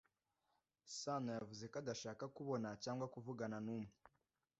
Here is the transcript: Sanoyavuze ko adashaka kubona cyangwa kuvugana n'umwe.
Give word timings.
Sanoyavuze 0.99 1.63
ko 1.71 1.75
adashaka 1.81 2.23
kubona 2.35 2.69
cyangwa 2.83 3.05
kuvugana 3.13 3.57
n'umwe. 3.65 3.93